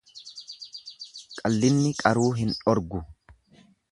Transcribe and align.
Qallinni 1.41 1.93
qaruu 2.01 2.31
hin 2.39 2.57
dhorgu. 2.61 3.05